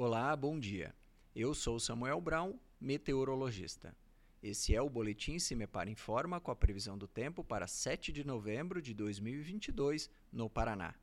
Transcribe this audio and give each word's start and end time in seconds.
Olá, 0.00 0.36
bom 0.36 0.60
dia. 0.60 0.94
Eu 1.34 1.52
sou 1.52 1.80
Samuel 1.80 2.20
Brown, 2.20 2.56
meteorologista. 2.80 3.92
Esse 4.40 4.72
é 4.72 4.80
o 4.80 4.88
Boletim 4.88 5.40
Cimepar 5.40 5.88
Informa 5.88 6.38
com 6.38 6.52
a 6.52 6.54
previsão 6.54 6.96
do 6.96 7.08
tempo 7.08 7.42
para 7.42 7.66
7 7.66 8.12
de 8.12 8.24
novembro 8.24 8.80
de 8.80 8.94
2022, 8.94 10.08
no 10.32 10.48
Paraná. 10.48 10.94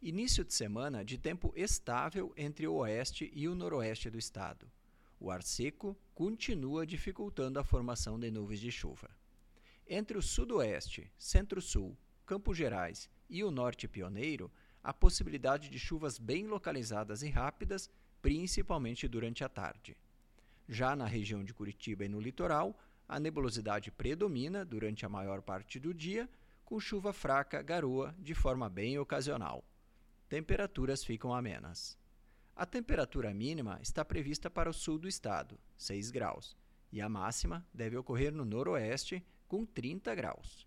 Início 0.00 0.42
de 0.42 0.54
semana 0.54 1.04
de 1.04 1.18
tempo 1.18 1.52
estável 1.54 2.32
entre 2.34 2.66
o 2.66 2.76
oeste 2.76 3.30
e 3.34 3.46
o 3.46 3.54
noroeste 3.54 4.08
do 4.08 4.18
estado. 4.18 4.72
O 5.20 5.30
ar 5.30 5.42
seco 5.42 5.94
continua 6.14 6.86
dificultando 6.86 7.58
a 7.58 7.62
formação 7.62 8.18
de 8.18 8.30
nuvens 8.30 8.60
de 8.60 8.72
chuva. 8.72 9.10
Entre 9.86 10.16
o 10.16 10.22
sudoeste, 10.22 11.12
centro-sul, 11.18 11.94
Campos 12.24 12.56
Gerais 12.56 13.10
e 13.28 13.44
o 13.44 13.50
norte 13.50 13.86
pioneiro, 13.86 14.50
há 14.84 14.92
possibilidade 14.92 15.70
de 15.70 15.78
chuvas 15.78 16.18
bem 16.18 16.46
localizadas 16.46 17.22
e 17.22 17.30
rápidas, 17.30 17.90
principalmente 18.20 19.08
durante 19.08 19.42
a 19.42 19.48
tarde. 19.48 19.96
Já 20.68 20.94
na 20.94 21.06
região 21.06 21.42
de 21.42 21.54
Curitiba 21.54 22.04
e 22.04 22.08
no 22.08 22.20
litoral, 22.20 22.78
a 23.08 23.18
nebulosidade 23.18 23.90
predomina 23.90 24.64
durante 24.64 25.06
a 25.06 25.08
maior 25.08 25.40
parte 25.40 25.80
do 25.80 25.94
dia, 25.94 26.28
com 26.64 26.78
chuva 26.78 27.12
fraca, 27.12 27.62
garoa, 27.62 28.14
de 28.18 28.34
forma 28.34 28.68
bem 28.68 28.98
ocasional. 28.98 29.64
Temperaturas 30.28 31.02
ficam 31.02 31.34
amenas. 31.34 31.98
A 32.54 32.64
temperatura 32.64 33.32
mínima 33.34 33.78
está 33.82 34.04
prevista 34.04 34.48
para 34.48 34.70
o 34.70 34.72
sul 34.72 34.98
do 34.98 35.08
estado, 35.08 35.58
6 35.76 36.10
graus, 36.10 36.56
e 36.92 37.00
a 37.00 37.08
máxima 37.08 37.66
deve 37.74 37.96
ocorrer 37.96 38.32
no 38.32 38.44
noroeste, 38.44 39.24
com 39.48 39.66
30 39.66 40.14
graus. 40.14 40.66